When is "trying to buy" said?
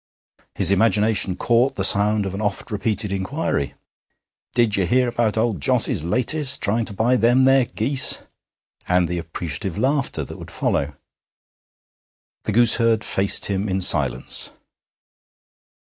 6.59-7.17